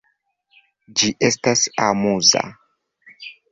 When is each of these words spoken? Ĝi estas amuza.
Ĝi 1.01 1.09
estas 1.29 1.63
amuza. 1.89 2.45